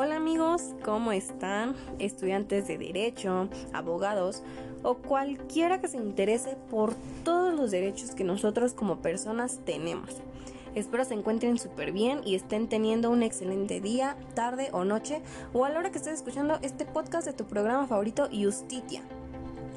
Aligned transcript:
Hola 0.00 0.14
amigos, 0.14 0.76
¿cómo 0.84 1.10
están? 1.10 1.74
Estudiantes 1.98 2.68
de 2.68 2.78
derecho, 2.78 3.48
abogados 3.72 4.44
o 4.84 4.94
cualquiera 4.94 5.80
que 5.80 5.88
se 5.88 5.96
interese 5.96 6.56
por 6.70 6.94
todos 7.24 7.52
los 7.52 7.72
derechos 7.72 8.12
que 8.12 8.22
nosotros 8.22 8.74
como 8.74 8.98
personas 8.98 9.58
tenemos. 9.64 10.22
Espero 10.76 11.04
se 11.04 11.14
encuentren 11.14 11.58
súper 11.58 11.90
bien 11.90 12.20
y 12.24 12.36
estén 12.36 12.68
teniendo 12.68 13.10
un 13.10 13.24
excelente 13.24 13.80
día, 13.80 14.16
tarde 14.34 14.68
o 14.70 14.84
noche 14.84 15.20
o 15.52 15.64
a 15.64 15.68
la 15.68 15.80
hora 15.80 15.90
que 15.90 15.98
estés 15.98 16.14
escuchando 16.14 16.60
este 16.62 16.84
podcast 16.84 17.26
de 17.26 17.32
tu 17.32 17.46
programa 17.46 17.88
favorito 17.88 18.28
Justitia. 18.32 19.02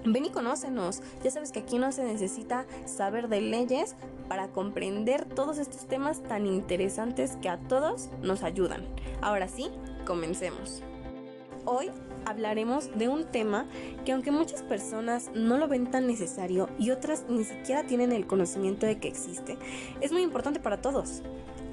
Ven 0.06 0.26
y 0.26 0.30
conócenos. 0.30 1.02
Ya 1.24 1.32
sabes 1.32 1.52
que 1.52 1.60
aquí 1.60 1.80
no 1.80 1.92
se 1.92 2.04
necesita 2.04 2.68
saber 2.86 3.28
de 3.28 3.42
leyes 3.42 3.96
para 4.28 4.48
comprender 4.48 5.26
todos 5.26 5.58
estos 5.58 5.88
temas 5.88 6.24
tan 6.24 6.46
interesantes 6.46 7.38
que 7.42 7.50
a 7.50 7.58
todos 7.58 8.10
nos 8.22 8.44
ayudan. 8.44 8.86
Ahora 9.22 9.48
sí, 9.48 9.70
comencemos. 10.06 10.84
Hoy 11.66 11.92
hablaremos 12.26 12.98
de 12.98 13.08
un 13.08 13.26
tema 13.26 13.68
que 14.06 14.12
aunque 14.12 14.32
muchas 14.32 14.64
personas 14.64 15.30
no 15.34 15.58
lo 15.58 15.68
ven 15.68 15.92
tan 15.92 16.08
necesario 16.08 16.70
y 16.80 16.92
otras 16.92 17.26
ni 17.30 17.44
siquiera 17.44 17.84
tienen 17.84 18.12
el 18.12 18.26
conocimiento 18.26 18.86
de 18.86 19.00
que 19.00 19.08
existe, 19.08 19.58
es 20.02 20.12
muy 20.12 20.22
importante 20.22 20.60
para 20.60 20.82
todos. 20.82 21.22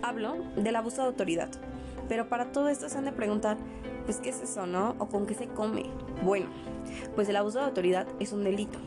Hablo 0.02 0.36
del 0.56 0.76
abuso 0.76 1.02
de 1.02 1.08
autoridad. 1.08 1.50
Pero 2.08 2.28
para 2.28 2.52
todo 2.52 2.68
esto 2.68 2.88
se 2.88 2.98
han 2.98 3.04
de 3.04 3.12
preguntar, 3.12 3.58
pues 4.04 4.18
qué 4.18 4.30
es 4.30 4.40
eso, 4.40 4.66
¿no? 4.66 4.94
¿O 4.98 5.08
con 5.08 5.26
qué 5.26 5.34
se 5.34 5.48
come? 5.48 5.90
Bueno, 6.22 6.46
pues 7.14 7.28
el 7.28 7.36
abuso 7.36 7.58
de 7.58 7.64
autoridad 7.66 8.06
es 8.18 8.32
un 8.32 8.44
delito. 8.44 8.78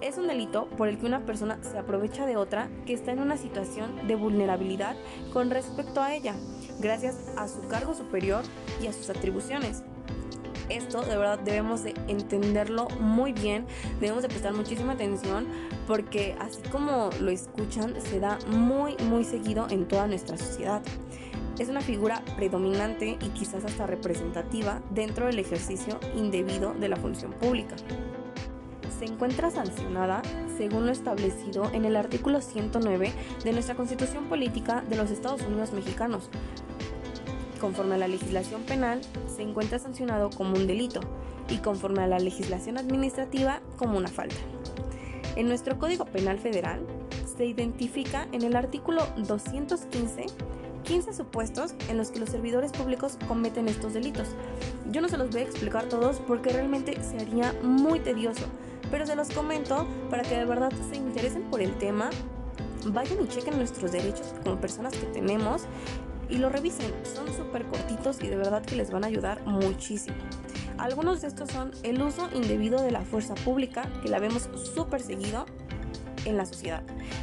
Es 0.00 0.16
un 0.16 0.28
delito 0.28 0.68
por 0.76 0.86
el 0.86 0.96
que 0.98 1.06
una 1.06 1.26
persona 1.26 1.58
se 1.62 1.76
aprovecha 1.76 2.24
de 2.24 2.36
otra 2.36 2.68
que 2.86 2.92
está 2.92 3.10
en 3.10 3.18
una 3.18 3.36
situación 3.36 4.06
de 4.06 4.14
vulnerabilidad 4.14 4.96
con 5.32 5.50
respecto 5.50 6.00
a 6.00 6.14
ella, 6.14 6.34
gracias 6.78 7.16
a 7.36 7.48
su 7.48 7.66
cargo 7.66 7.94
superior 7.94 8.44
y 8.80 8.86
a 8.86 8.92
sus 8.92 9.10
atribuciones. 9.10 9.82
Esto 10.68 11.00
de 11.02 11.16
verdad 11.16 11.40
debemos 11.40 11.82
de 11.82 11.94
entenderlo 12.06 12.86
muy 13.00 13.32
bien, 13.32 13.66
debemos 14.00 14.22
de 14.22 14.28
prestar 14.28 14.52
muchísima 14.52 14.92
atención 14.92 15.48
porque 15.88 16.36
así 16.38 16.62
como 16.70 17.10
lo 17.20 17.30
escuchan 17.32 17.94
se 18.00 18.20
da 18.20 18.38
muy 18.46 18.96
muy 19.08 19.24
seguido 19.24 19.66
en 19.68 19.88
toda 19.88 20.06
nuestra 20.06 20.36
sociedad. 20.36 20.80
Es 21.58 21.68
una 21.68 21.80
figura 21.80 22.22
predominante 22.36 23.18
y 23.20 23.28
quizás 23.30 23.64
hasta 23.64 23.84
representativa 23.88 24.80
dentro 24.90 25.26
del 25.26 25.40
ejercicio 25.40 25.98
indebido 26.14 26.72
de 26.74 26.88
la 26.88 26.96
función 26.96 27.32
pública. 27.32 27.74
Se 28.98 29.04
encuentra 29.04 29.50
sancionada 29.50 30.22
según 30.56 30.86
lo 30.86 30.92
establecido 30.92 31.70
en 31.72 31.84
el 31.84 31.94
artículo 31.94 32.40
109 32.40 33.12
de 33.44 33.52
nuestra 33.52 33.76
Constitución 33.76 34.24
Política 34.24 34.82
de 34.88 34.96
los 34.96 35.10
Estados 35.12 35.42
Unidos 35.42 35.72
Mexicanos. 35.72 36.28
Conforme 37.60 37.94
a 37.94 37.98
la 37.98 38.08
legislación 38.08 38.62
penal, 38.62 39.00
se 39.34 39.42
encuentra 39.42 39.78
sancionado 39.78 40.30
como 40.30 40.56
un 40.56 40.66
delito 40.66 41.00
y 41.48 41.58
conforme 41.58 42.02
a 42.02 42.08
la 42.08 42.18
legislación 42.18 42.76
administrativa 42.76 43.60
como 43.76 43.96
una 43.96 44.08
falta. 44.08 44.36
En 45.36 45.46
nuestro 45.46 45.78
Código 45.78 46.04
Penal 46.04 46.38
Federal 46.38 46.80
se 47.36 47.46
identifica 47.46 48.26
en 48.32 48.42
el 48.42 48.56
artículo 48.56 49.06
215 49.16 50.26
15 50.84 51.12
supuestos 51.12 51.74
en 51.88 51.98
los 51.98 52.10
que 52.10 52.18
los 52.18 52.30
servidores 52.30 52.72
públicos 52.72 53.18
cometen 53.28 53.68
estos 53.68 53.92
delitos. 53.92 54.28
Yo 54.90 55.02
no 55.02 55.08
se 55.08 55.18
los 55.18 55.30
voy 55.30 55.42
a 55.42 55.44
explicar 55.44 55.84
todos 55.84 56.16
porque 56.20 56.50
realmente 56.50 56.96
se 57.02 57.18
haría 57.18 57.54
muy 57.62 58.00
tedioso, 58.00 58.46
pero 58.90 59.06
se 59.06 59.16
los 59.16 59.30
comento 59.30 59.86
para 60.10 60.22
que 60.22 60.36
de 60.36 60.44
verdad 60.44 60.72
se 60.90 60.96
interesen 60.96 61.42
por 61.44 61.60
el 61.60 61.76
tema, 61.78 62.10
vayan 62.86 63.22
y 63.22 63.28
chequen 63.28 63.56
nuestros 63.56 63.92
derechos 63.92 64.34
como 64.44 64.60
personas 64.60 64.94
que 64.94 65.06
tenemos 65.06 65.62
y 66.28 66.38
lo 66.38 66.48
revisen. 66.48 66.92
Son 67.04 67.26
súper 67.34 67.64
cortitos 67.66 68.22
y 68.22 68.28
de 68.28 68.36
verdad 68.36 68.62
que 68.62 68.76
les 68.76 68.90
van 68.90 69.04
a 69.04 69.06
ayudar 69.06 69.44
muchísimo. 69.46 70.16
Algunos 70.78 71.20
de 71.22 71.28
estos 71.28 71.50
son 71.50 71.72
el 71.82 72.00
uso 72.00 72.28
indebido 72.32 72.80
de 72.80 72.92
la 72.92 73.00
fuerza 73.00 73.34
pública, 73.34 73.90
que 74.02 74.08
la 74.08 74.20
vemos 74.20 74.48
súper 74.74 75.00
seguido, 75.00 75.44
en 76.24 76.36
la 76.36 76.46
sociedad. 76.46 76.82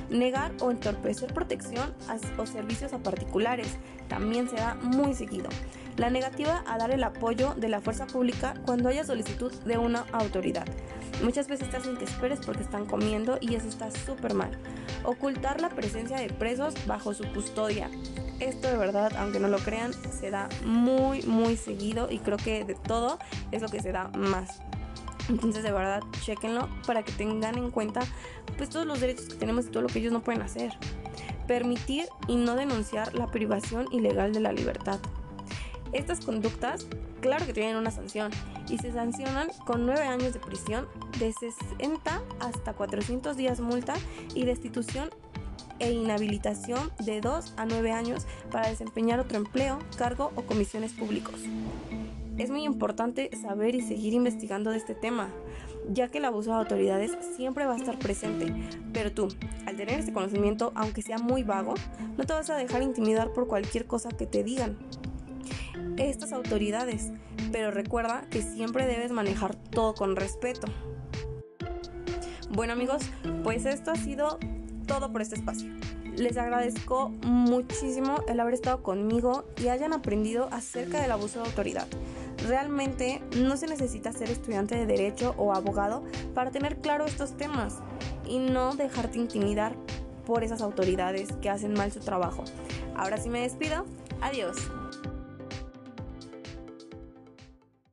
Negar 0.10 0.52
o 0.60 0.72
entorpecer 0.72 1.34
protección 1.34 1.94
o 2.38 2.46
servicios 2.46 2.94
a 2.94 3.00
particulares 3.00 3.68
también 4.08 4.50
se 4.50 4.56
da 4.56 4.76
muy 4.76 5.14
seguido. 5.14 5.50
La 5.98 6.10
negativa 6.10 6.64
a 6.68 6.78
dar 6.78 6.92
el 6.92 7.04
apoyo 7.04 7.54
de 7.56 7.70
la 7.70 7.80
fuerza 7.80 8.06
pública 8.06 8.54
cuando 8.66 8.90
haya 8.90 9.06
solicitud 9.06 9.54
de 9.64 9.78
una 9.78 10.06
autoridad. 10.12 10.66
Muchas 11.24 11.48
veces 11.48 11.70
te 11.70 11.78
hacen 11.78 11.96
que 11.96 12.04
esperes 12.04 12.40
porque 12.46 12.64
están 12.64 12.86
comiendo 12.86 13.38
y 13.40 13.56
eso 13.56 13.68
está 13.68 13.90
súper 13.92 14.34
mal. 14.34 14.52
Ocultar 15.06 15.62
la 15.62 15.70
presencia 15.70 16.18
de 16.18 16.28
presos 16.28 16.74
bajo 16.86 17.14
su 17.14 17.24
custodia. 17.32 17.90
Esto 18.42 18.68
de 18.68 18.76
verdad, 18.76 19.14
aunque 19.18 19.40
no 19.40 19.48
lo 19.48 19.58
crean, 19.60 19.94
se 19.94 20.30
da 20.30 20.50
muy, 20.66 21.22
muy 21.24 21.56
seguido 21.56 22.12
y 22.12 22.20
creo 22.20 22.38
que 22.38 22.66
de 22.66 22.76
todo 22.76 23.18
es 23.52 23.62
lo 23.62 23.70
que 23.70 23.82
se 23.82 23.94
da 23.94 24.10
más. 24.10 24.60
Entonces 25.30 25.64
de 25.64 25.72
verdad, 25.72 26.04
chequenlo 26.22 26.70
para 26.86 27.04
que 27.04 27.12
tengan 27.12 27.58
en 27.58 27.72
cuenta 27.72 28.02
pues 28.58 28.70
todos 28.70 28.86
los 28.86 29.00
derechos 29.00 29.28
que 29.28 29.36
tenemos 29.36 29.66
y 29.66 29.70
todo 29.70 29.84
lo 29.84 29.90
que 29.90 30.00
ellos 30.00 30.14
no 30.14 30.22
pueden 30.22 30.42
hacer. 30.42 30.74
Permitir 31.48 32.08
y 32.28 32.36
no 32.36 32.56
denunciar 32.56 33.14
la 33.16 33.28
privación 33.28 33.88
ilegal 33.92 34.34
de 34.34 34.40
la 34.40 34.52
libertad. 34.52 35.00
Estas 35.94 36.26
conductas, 36.26 36.88
claro 37.22 37.46
que 37.46 37.54
tienen 37.54 37.78
una 37.78 37.92
sanción 37.92 38.32
y 38.70 38.78
se 38.80 38.92
sancionan 38.92 39.50
con 39.66 39.86
9 39.86 40.02
años 40.02 40.34
de 40.34 40.40
prisión, 40.40 40.88
de 41.20 41.32
60 41.32 42.22
hasta 42.40 42.74
400 42.74 43.38
días 43.38 43.60
multa 43.60 43.94
y 44.34 44.44
destitución 44.46 45.10
e 45.80 45.92
inhabilitación 45.92 46.92
de 47.00 47.22
2 47.22 47.54
a 47.58 47.66
9 47.66 47.92
años 47.92 48.26
para 48.52 48.70
desempeñar 48.70 49.20
otro 49.20 49.38
empleo, 49.38 49.80
cargo 49.98 50.32
o 50.36 50.42
comisiones 50.44 50.94
públicos. 50.94 51.36
Es 52.38 52.50
muy 52.50 52.64
importante 52.64 53.30
saber 53.42 53.76
y 53.76 53.82
seguir 53.82 54.14
investigando 54.14 54.72
de 54.72 54.78
este 54.78 54.94
tema, 54.94 55.30
ya 55.90 56.10
que 56.10 56.18
el 56.18 56.26
abuso 56.26 56.52
de 56.52 56.58
autoridades 56.58 57.18
siempre 57.38 57.66
va 57.66 57.74
a 57.74 57.78
estar 57.78 57.98
presente, 57.98 58.54
pero 58.92 59.14
tú, 59.14 59.30
al 59.66 59.78
tener 59.78 60.00
este 60.00 60.12
conocimiento, 60.12 60.74
aunque 60.76 61.02
sea 61.02 61.18
muy 61.18 61.44
vago, 61.44 61.76
no 62.18 62.24
te 62.26 62.34
vas 62.34 62.50
a 62.50 62.58
dejar 62.58 62.84
intimidar 62.84 63.32
por 63.32 63.48
cualquier 63.48 63.86
cosa 63.86 64.10
que 64.10 64.26
te 64.26 64.44
digan 64.44 64.78
estas 65.98 66.34
autoridades, 66.34 67.12
pero 67.54 67.72
recuerda 67.72 68.26
que 68.30 68.42
siempre 68.42 68.86
debes 68.86 69.12
manejar 69.12 69.56
todo 69.56 69.94
con 69.94 70.18
respeto. 70.18 70.68
Bueno 72.50 72.74
amigos, 72.74 73.04
pues 73.44 73.66
esto 73.66 73.92
ha 73.92 73.96
sido 73.96 74.40
todo 74.88 75.12
por 75.12 75.22
este 75.22 75.36
espacio. 75.36 75.72
Les 76.18 76.38
agradezco 76.38 77.10
muchísimo 77.24 78.24
el 78.28 78.40
haber 78.40 78.54
estado 78.54 78.82
conmigo 78.84 79.46
y 79.62 79.68
hayan 79.68 79.94
aprendido 79.94 80.48
acerca 80.52 81.02
del 81.02 81.12
abuso 81.12 81.42
de 81.42 81.50
autoridad. 81.50 81.88
Realmente 82.48 83.22
no 83.38 83.58
se 83.58 83.68
necesita 83.68 84.12
ser 84.12 84.30
estudiante 84.30 84.76
de 84.76 84.86
derecho 84.86 85.34
o 85.38 85.54
abogado 85.54 86.04
para 86.34 86.52
tener 86.52 86.78
claro 86.78 87.06
estos 87.06 87.36
temas 87.38 87.80
y 88.28 88.38
no 88.38 88.76
dejarte 88.76 89.18
intimidar 89.18 89.76
por 90.26 90.44
esas 90.44 90.62
autoridades 90.62 91.30
que 91.42 91.50
hacen 91.50 91.74
mal 91.74 91.92
su 91.92 92.00
trabajo. 92.00 92.44
Ahora 92.96 93.18
sí 93.18 93.30
me 93.30 93.42
despido. 93.42 93.86
Adiós. 94.22 94.58